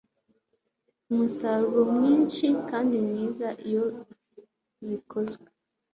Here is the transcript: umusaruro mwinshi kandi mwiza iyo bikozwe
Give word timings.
umusaruro 1.11 1.81
mwinshi 1.95 2.45
kandi 2.69 2.95
mwiza 3.05 3.47
iyo 3.67 3.85
bikozwe 4.87 5.47